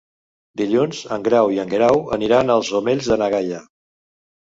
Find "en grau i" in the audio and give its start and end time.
1.15-1.59